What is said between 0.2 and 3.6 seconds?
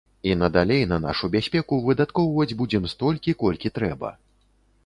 І надалей на нашу бяспеку выдаткоўваць будзем столькі,